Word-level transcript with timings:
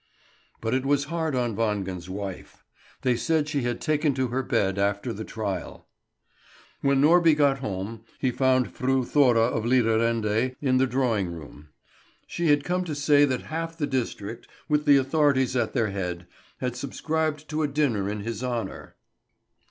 But 0.61 0.73
it 0.73 0.83
was 0.83 1.03
hard 1.13 1.35
on 1.35 1.55
Wangen's 1.55 2.09
wife. 2.09 2.63
They 3.03 3.15
said 3.15 3.47
she 3.47 3.61
had 3.61 3.79
taken 3.79 4.15
to 4.15 4.29
her 4.29 4.41
bed 4.41 4.79
after 4.79 5.13
the 5.13 5.23
trial. 5.23 5.85
When 6.81 7.01
Norby 7.03 7.35
got 7.37 7.59
home 7.59 8.01
he 8.17 8.31
found 8.31 8.71
Fru 8.73 9.05
Thora 9.05 9.41
of 9.43 9.63
Lidarende 9.63 10.55
in 10.59 10.77
the 10.79 10.87
drawing 10.87 11.29
room. 11.31 11.69
She 12.25 12.47
had 12.47 12.63
come 12.63 12.83
to 12.85 12.95
say 12.95 13.25
that 13.25 13.43
half 13.53 13.77
the 13.77 13.85
district, 13.85 14.47
with 14.67 14.85
the 14.85 14.97
authorities 14.97 15.55
at 15.55 15.73
their 15.73 15.91
head, 15.91 16.25
had 16.57 16.75
subscribed 16.75 17.47
to 17.49 17.61
a 17.61 17.67
dinner 17.67 18.09
in 18.09 18.21
his 18.21 18.43
honour. 18.43 18.95